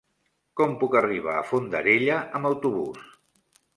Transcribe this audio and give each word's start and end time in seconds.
Com 0.61 0.71
puc 0.83 0.95
arribar 1.01 1.35
a 1.41 1.45
Fondarella 1.49 2.17
amb 2.41 2.51
autobús? 2.51 3.09